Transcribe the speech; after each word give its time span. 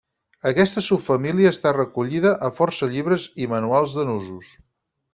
Aquesta 0.51 0.81
subfamília 0.85 1.51
està 1.57 1.75
recollida 1.77 2.33
a 2.49 2.51
força 2.63 2.91
llibres 2.97 3.29
i 3.45 3.51
manuals 3.55 3.99
de 4.01 4.11
nusos. 4.13 4.53